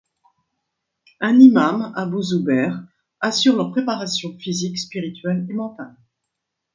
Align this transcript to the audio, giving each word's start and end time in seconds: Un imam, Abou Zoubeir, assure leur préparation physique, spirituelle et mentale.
Un 1.19 1.39
imam, 1.39 1.93
Abou 1.95 2.23
Zoubeir, 2.23 2.81
assure 3.19 3.55
leur 3.55 3.69
préparation 3.69 4.35
physique, 4.39 4.79
spirituelle 4.79 5.45
et 5.47 5.53
mentale. 5.53 5.95